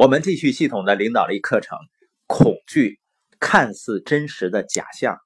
[0.00, 1.76] 我们继续系统的领导力课程，
[2.26, 2.98] 恐惧
[3.38, 5.18] 看似真实的假象。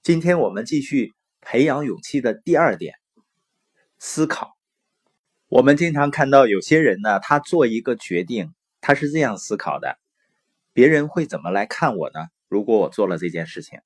[0.00, 2.94] 今天我们继续培养勇气的第二点，
[3.98, 4.56] 思考。
[5.48, 9.98] 我们经常看到有些人呢，他做一个决定，他是这样思考的：
[10.72, 12.28] 别人会怎么来看我呢？
[12.48, 13.80] 如果我做了这件事情，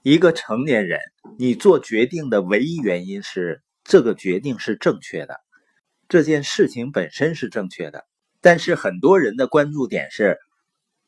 [0.00, 0.98] 一个成年人，
[1.38, 5.40] 你做决定的唯一原因是这个决定是正确的，
[6.08, 8.06] 这件事情本身是正确的。
[8.42, 10.36] 但是很多人的关注点是：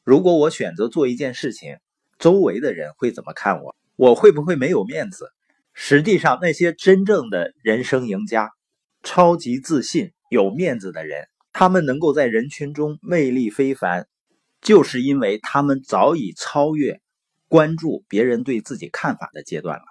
[0.05, 1.77] 如果我选择做一件事情，
[2.19, 3.77] 周围的人会怎么看我？
[3.97, 5.27] 我会不会没有面子？
[5.73, 8.53] 实际上，那些真正的人生赢家、
[9.03, 14.07] 超级自信、有面子的人，他们能够在人群中魅力非凡，
[14.63, 17.01] 就是因为他们早已超越
[17.49, 19.85] 关注别人对自己看法的阶段了。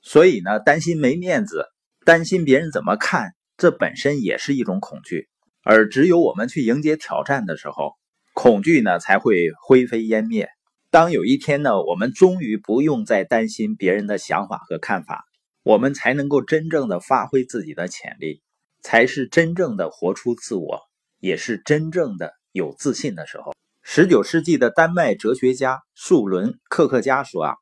[0.00, 1.66] 所以呢，担心没面子，
[2.06, 5.28] 担心别人怎么看，这本身也是一种恐惧。
[5.68, 7.94] 而只有我们去迎接挑战的时候，
[8.34, 10.48] 恐惧呢才会灰飞烟灭。
[10.92, 15.24] 当有一天呢，我们终于不用再担心别人的想法和看法，
[15.64, 18.42] 我们才能够真正的发挥自己的潜力，
[18.80, 20.82] 才是真正的活出自我，
[21.18, 23.52] 也是真正的有自信的时候。
[23.82, 27.54] 十九世纪的丹麦哲学家树伦·克克加说：“啊，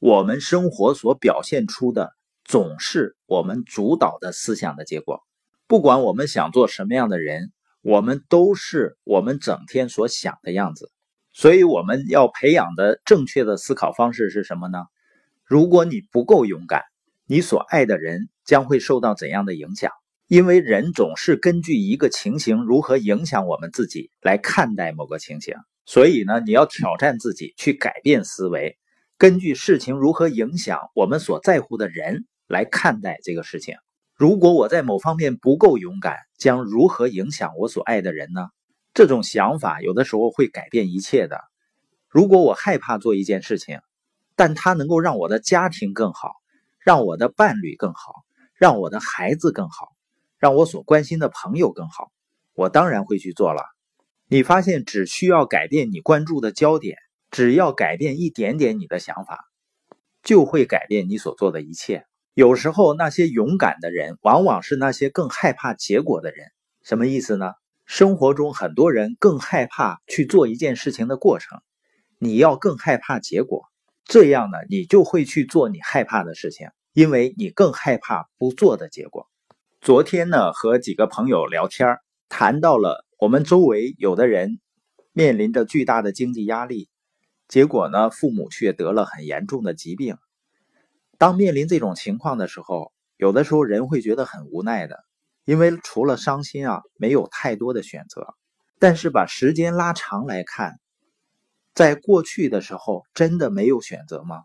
[0.00, 2.10] 我们生活所表现出的，
[2.42, 5.20] 总是我们主导的思想的结果。”
[5.68, 7.50] 不管我们想做什么样的人，
[7.82, 10.92] 我们都是我们整天所想的样子。
[11.32, 14.84] 所以我们要培养的正确的思考方式是什么呢？
[15.44, 16.82] 如果你不够勇敢，
[17.26, 19.90] 你所爱的人将会受到怎样的影响？
[20.28, 25.54] 因为人总是根据一个情形如何影响我们自己来看待某个情形。
[25.84, 28.78] 所以呢，你要挑战自己去改变思维，
[29.18, 33.76] 根据事情如何影响我们所在乎的人来看待这个事情。
[34.16, 38.48] 如果我在某方面不够勇敢，将如何影响我所爱的人呢？
[38.94, 41.38] 这种想法有的时候会改变一切的。
[42.08, 43.80] 如果我害怕做一件事情，
[44.34, 46.32] 但它能够让我的家庭更好，
[46.78, 48.24] 让我的伴侣更好，
[48.54, 49.88] 让我的孩子更好，
[50.38, 52.10] 让我所关心的朋友更好，
[52.54, 53.64] 我当然会去做了。
[54.28, 56.96] 你发现，只需要改变你关注的焦点，
[57.30, 59.44] 只要改变一点点你的想法，
[60.22, 62.06] 就会改变你所做的一切。
[62.36, 66.48] 有时候，那些勇敢的人，往往是那些更害怕结果的人。
[66.82, 67.52] 什么意思呢？
[67.86, 71.62] 生活中很多人更害怕去做一件事情的过程，
[72.18, 73.62] 你要更害怕结果，
[74.04, 79.30] 这样呢，你就会去做你害怕的事情，因为你更害怕不做的结果。
[79.80, 81.96] 昨天呢，和几个朋友聊天，
[82.28, 84.60] 谈到了我们周围有的人
[85.14, 86.90] 面临着巨大的经济压力，
[87.48, 90.18] 结果呢，父母却得了很严重的疾病。
[91.18, 95.04] 当面临这种情况的时候，有的时候人会觉得很无奈的，
[95.44, 98.34] 因为除了伤心啊，没有太多的选择。
[98.78, 100.78] 但是把时间拉长来看，
[101.74, 104.42] 在过去的时候，真的没有选择吗？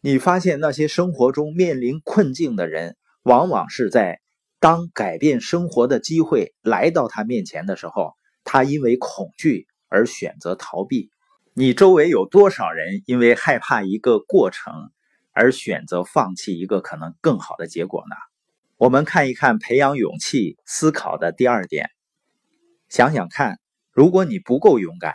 [0.00, 4.20] 你发现那些生活中面临困境的人，往往是在
[4.58, 11.10] 当改变生活的机会来到他面前的时候，他因为恐惧而选择逃避。
[11.52, 14.72] 你周围有多少人因为害怕一个过程？
[15.34, 18.14] 而选择放弃一个可能更好的结果呢？
[18.76, 21.90] 我们看一看培养勇气思考的第二点。
[22.88, 23.58] 想想看，
[23.90, 25.14] 如果你不够勇敢，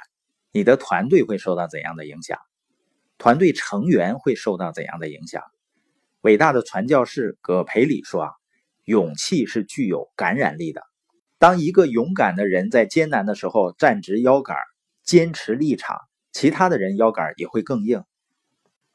[0.52, 2.38] 你的团队会受到怎样的影响？
[3.18, 5.42] 团队成员会受到怎样的影响？
[6.22, 8.32] 伟大的传教士葛培里说：“啊，
[8.84, 10.82] 勇气是具有感染力的。
[11.38, 14.58] 当一个勇敢的人在艰难的时候站直腰杆，
[15.04, 15.98] 坚持立场，
[16.34, 18.04] 其他的人腰杆也会更硬。”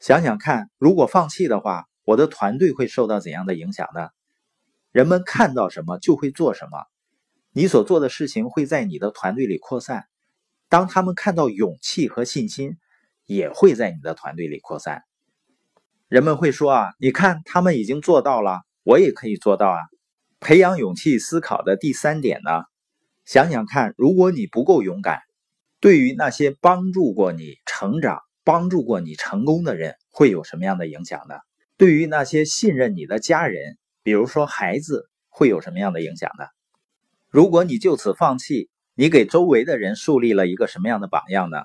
[0.05, 4.11] 想想看，如果放弃的话，我的团队会受到怎样的影响呢？
[4.93, 6.85] 人们看到什么就会做什么，
[7.53, 10.05] 你所做的事情会在你的团队里扩散。
[10.69, 12.77] 当他们看到勇气和信心，
[13.25, 15.05] 也会在你的团队里扩散。
[16.09, 19.79] 人们会说啊，你看他们已经做到了，我也可以做到啊。
[20.39, 22.65] 培养勇气思考的第三点呢？
[23.25, 25.21] 想想看，如果你不够勇敢，
[25.81, 28.21] 对于那些帮助过你成长。
[28.45, 31.35] 帮助过你成功的人会有什么样的影响呢？
[31.77, 36.45] 对于那些信任你的家人，比如说孩子，会有什么样的影响呢？
[37.31, 41.65] 如果你就此放弃，你给周围的人树立了一个什么样的榜样呢？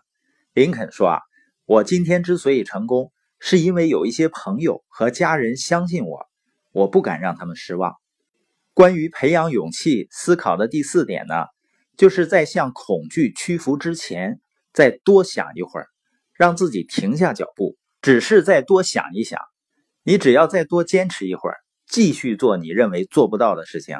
[0.53, 1.19] 林肯说：“啊，
[1.65, 6.25] 我今天之所以成功，是因为有一些朋友和家人相信我，
[6.71, 7.93] 我不敢让他们失望。”
[8.73, 11.45] 关于培养勇气思考的第四点呢，
[11.97, 14.39] 就是在向恐惧屈服之前，
[14.73, 15.87] 再多想一会儿。
[16.39, 19.41] 让自己停下脚步，只是再多想一想。
[20.03, 23.97] 你只要再多坚持一会儿，继续做你认为做不到的事情，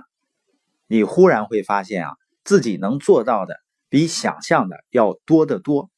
[0.88, 2.12] 你忽然会发现啊，
[2.46, 3.58] 自己能做到的
[3.90, 5.90] 比想象的要多得多。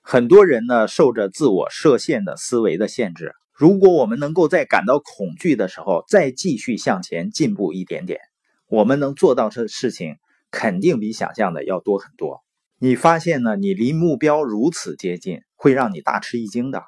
[0.00, 3.34] 很多人呢，受着自我设限的思维的限制。
[3.52, 8.20] 如果我们能够在感到恐惧的时候，再继续向前进步一点点，
[8.68, 10.16] 我们能做到的事情，
[10.50, 12.40] 肯定比想象的要多很多。
[12.78, 13.54] 你发现呢？
[13.56, 16.84] 你离目标如此接近，会让你大吃一惊的。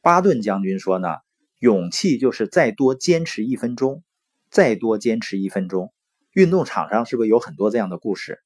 [0.00, 1.08] 巴顿将军说呢，
[1.58, 4.04] 勇气就是再多坚持一分钟，
[4.48, 5.92] 再多坚持一分钟。
[6.30, 8.38] 运动场上是不是有很多这样的故事？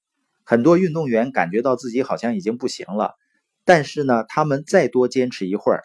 [0.45, 3.17] 很多运动员感觉到自己好像已经不行了。
[3.67, 5.85] 但是呢，他们再多坚持一会儿，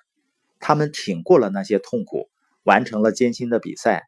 [0.61, 2.29] 他们挺过了那些痛苦，
[2.63, 4.03] 完成了艰辛的比赛。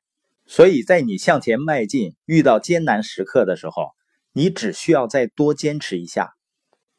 [0.46, 3.90] 所以在你向前迈进、遇到艰难时刻的时候，
[4.32, 6.36] 你只需要再多坚持一下，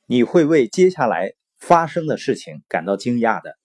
[0.07, 1.33] 你会为接下来
[1.67, 3.57] 发生的事情感到惊讶的。